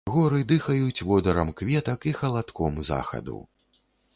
Горы 0.11 0.39
дыхаюць 0.51 1.03
водарам 1.09 1.51
кветак 1.61 2.09
і 2.13 2.17
халадком 2.23 2.81
захаду. 2.91 3.37